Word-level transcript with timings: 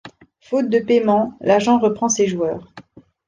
Faute 0.39 0.67
de 0.69 0.79
paiements, 0.79 1.37
l’agent 1.41 1.77
reprend 1.77 2.09
ses 2.09 2.25
joueurs. 2.25 2.73